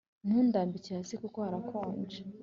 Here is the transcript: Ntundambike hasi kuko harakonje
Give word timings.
Ntundambike 0.27 0.89
hasi 0.97 1.13
kuko 1.21 1.37
harakonje 1.45 2.19